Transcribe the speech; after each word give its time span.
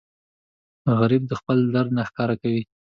غریب 0.99 1.23
خپل 1.39 1.57
درد 1.73 1.89
نه 1.97 2.03
ښکاره 2.09 2.35
کوي 2.41 2.63